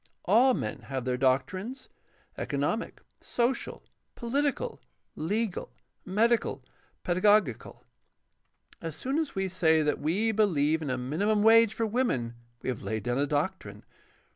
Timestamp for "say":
9.47-9.83